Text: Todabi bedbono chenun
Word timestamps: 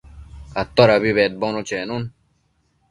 Todabi 0.77 1.09
bedbono 1.17 1.59
chenun 1.67 2.03